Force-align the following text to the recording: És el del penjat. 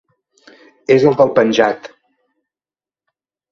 És 0.95 1.05
el 1.09 1.19
del 1.19 1.35
penjat. 1.35 1.91